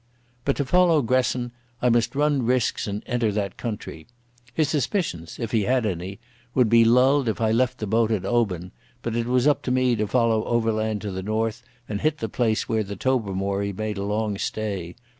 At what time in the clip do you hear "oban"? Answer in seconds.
8.25-8.71